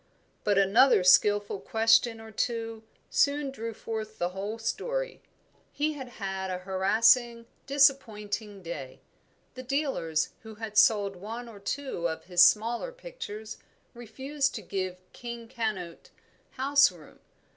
[0.43, 5.21] But another skilful question or two soon drew forth the whole story.
[5.71, 9.01] He had had a harassing, disappointing day.
[9.53, 13.57] The dealers who had sold one or two of his smaller pictures
[13.93, 16.09] refused to give "King Canute"
[16.53, 17.19] house room.